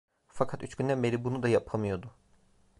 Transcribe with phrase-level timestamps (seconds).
[0.29, 2.11] Fakat üç günden beri bunu da yapamıyordu.